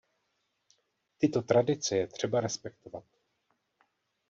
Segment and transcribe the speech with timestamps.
[1.17, 3.03] Tyto tradice je třeba respektovat.